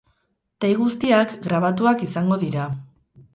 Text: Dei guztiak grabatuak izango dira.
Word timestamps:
Dei 0.63 0.71
guztiak 0.79 1.35
grabatuak 1.43 2.03
izango 2.07 2.39
dira. 2.47 2.67